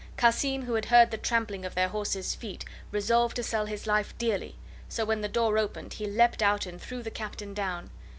[0.17, 4.17] Cassim, who had heard the trampling of their horses' feet, resolved to sell his life
[4.17, 4.55] dearly,
[4.89, 7.91] so when the door opened he leaped out and threw the Captain down.